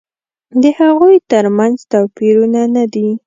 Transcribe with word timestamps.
د 0.61 0.63
هغوی 0.79 1.15
تر 1.31 1.45
منځ 1.57 1.77
توپیرونه 1.91 2.61
نه 2.75 2.83
دي. 2.93 3.07